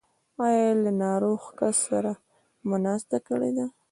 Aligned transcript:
ایا 0.45 0.69
له 0.83 0.91
ناروغ 1.03 1.41
کس 1.57 1.77
سره 1.89 2.11
مو 2.67 2.75
ناسته 2.85 3.17
کړې 3.27 3.51
ده؟ 3.57 3.65